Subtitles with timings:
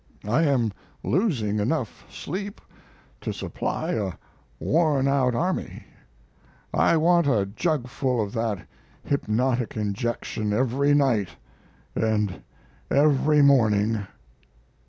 [0.27, 0.73] I am
[1.03, 2.59] losing enough sleep
[3.21, 4.13] to supply a
[4.59, 5.83] worn out army.
[6.73, 8.65] I want a jugful of that
[9.03, 11.29] hypnotic injunction every night
[11.95, 12.41] and
[12.89, 14.07] every morning."